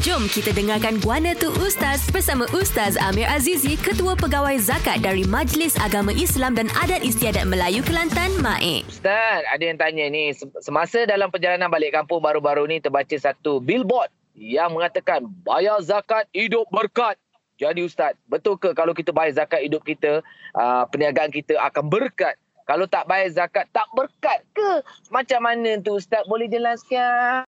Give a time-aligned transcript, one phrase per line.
[0.00, 5.76] Jom kita dengarkan Guana Tu Ustaz bersama Ustaz Amir Azizi, Ketua Pegawai Zakat dari Majlis
[5.76, 8.88] Agama Islam dan Adat Istiadat Melayu Kelantan, MAIK.
[8.88, 10.32] Ustaz, ada yang tanya ni,
[10.64, 16.64] semasa dalam perjalanan balik kampung baru-baru ni terbaca satu billboard yang mengatakan bayar zakat hidup
[16.72, 17.20] berkat.
[17.60, 20.24] Jadi Ustaz, betul ke kalau kita bayar zakat hidup kita,
[20.56, 22.40] uh, perniagaan kita akan berkat?
[22.64, 24.80] Kalau tak bayar zakat, tak berkat ke?
[25.12, 26.24] Macam mana tu Ustaz?
[26.24, 27.44] Boleh jelaskan?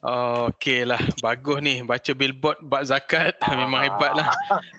[0.00, 1.84] Okey lah, bagus ni.
[1.84, 4.28] Baca billboard bab zakat memang hebat lah.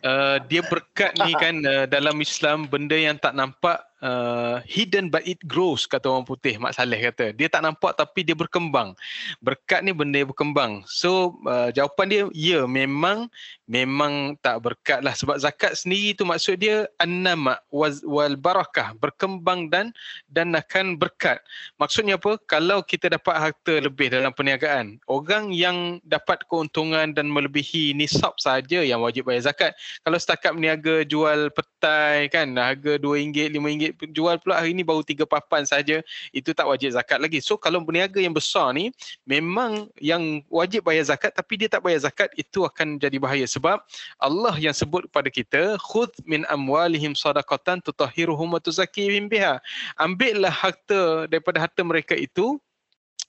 [0.02, 5.21] Uh, dia berkat ni kan uh, dalam Islam benda yang tak nampak uh, hidden but
[5.30, 7.31] it grows kata orang putih Mak Saleh kata.
[7.38, 8.97] Dia tak nampak tapi dia berkembang.
[9.39, 10.81] Berkat ni benda yang berkembang.
[10.89, 13.30] So uh, jawapan dia ya memang
[13.69, 19.94] memang tak berkat lah sebab zakat sendiri tu maksud dia annama wal barakah berkembang dan
[20.27, 21.39] dan akan berkat.
[21.77, 22.35] Maksudnya apa?
[22.49, 28.79] Kalau kita dapat harta lebih dalam perniagaan orang yang dapat keuntungan dan melebihi nisab saja
[28.79, 29.75] yang wajib bayar zakat.
[30.07, 35.27] Kalau setakat berniaga jual petai kan harga RM2 RM5 jual pula hari ni baru tiga
[35.27, 35.99] papan saja
[36.31, 37.44] itu tak wajib zakat lagi.
[37.44, 38.95] So kalau berniaga yang besar ni
[39.27, 43.43] memang yang wajib bayar zakat tapi dia tak bayar zakat itu akan jadi bahaya.
[43.43, 43.83] Sebab
[44.23, 49.59] Allah yang sebut kepada kita khudh min amwalihim sadaqatan tutahhiruhum wa tuzakkihim biha.
[49.99, 52.61] Ambillah harta daripada harta mereka itu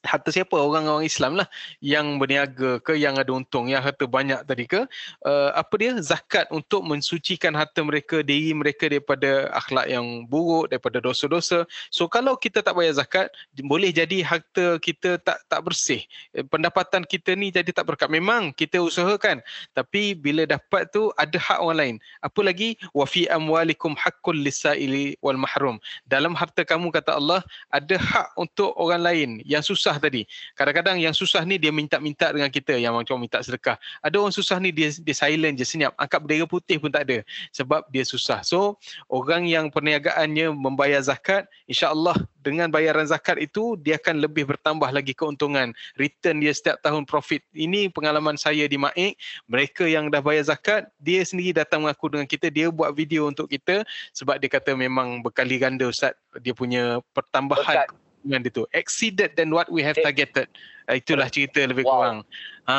[0.02, 0.54] harta siapa?
[0.58, 1.46] Orang-orang Islam lah.
[1.78, 4.84] Yang berniaga ke yang ada untung yang harta banyak tadi ke.
[5.22, 5.94] Uh, apa dia?
[6.02, 11.64] Zakat untuk mensucikan harta mereka diri mereka daripada akhlak yang buruk daripada dosa-dosa.
[11.94, 13.30] So kalau kita tak bayar zakat
[13.62, 16.02] boleh jadi harta kita tak tak bersih.
[16.34, 18.10] Eh, pendapatan kita ni jadi tak berkat.
[18.10, 19.40] Memang kita usahakan.
[19.72, 21.96] Tapi bila dapat tu ada hak orang lain.
[22.20, 22.74] Apa lagi?
[22.90, 25.78] Wa fi amwalikum haqqul lisaili wal mahrum.
[26.10, 30.24] Dalam harta kamu kata Allah ada hak untuk orang lain yang susah susah tadi.
[30.56, 33.76] Kadang-kadang yang susah ni dia minta-minta dengan kita yang macam minta sedekah.
[34.00, 35.92] Ada orang susah ni dia dia silent je senyap.
[36.00, 37.20] Angkat bendera putih pun tak ada
[37.52, 38.40] sebab dia susah.
[38.40, 38.80] So
[39.12, 45.12] orang yang perniagaannya membayar zakat, insya-Allah dengan bayaran zakat itu dia akan lebih bertambah lagi
[45.12, 45.76] keuntungan.
[46.00, 47.44] Return dia setiap tahun profit.
[47.52, 49.20] Ini pengalaman saya di Maik.
[49.52, 53.52] Mereka yang dah bayar zakat, dia sendiri datang mengaku dengan kita, dia buat video untuk
[53.52, 53.84] kita
[54.16, 59.50] sebab dia kata memang berkali ganda Ustaz dia punya pertambahan Berkat dengan itu exceeded than
[59.52, 60.48] what we have targeted.
[60.86, 61.92] Uh, itulah cerita lebih wow.
[61.92, 62.18] kurang.
[62.66, 62.76] Ha.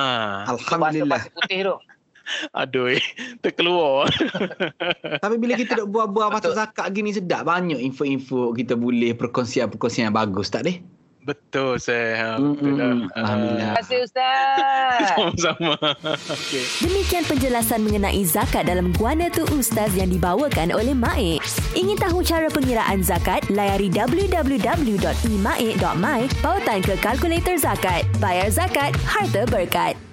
[0.49, 1.21] Alhamdulillah.
[1.35, 1.75] Putih tu.
[2.63, 3.03] Aduh, eh,
[3.43, 4.07] terkeluar.
[5.23, 10.15] Tapi bila kita duk buat-buat pasal zakat gini sedap banyak info-info kita boleh perkongsian-perkongsian yang
[10.15, 10.79] bagus tak deh?
[11.23, 12.35] Betul saya.
[12.35, 13.15] Mm-hmm.
[13.15, 13.79] Alhamdulillah.
[13.79, 15.07] Terima kasih Ustaz.
[15.15, 15.79] Sama-sama.
[16.27, 16.67] Okay.
[16.83, 21.39] Demikian penjelasan mengenai zakat dalam Guana Tu Ustaz yang dibawakan oleh Maik.
[21.73, 23.47] Ingin tahu cara pengiraan zakat?
[23.47, 25.01] Layari www.imaik.my
[26.43, 28.03] pautan ke kalkulator zakat.
[28.19, 30.12] Bayar zakat, harta berkat.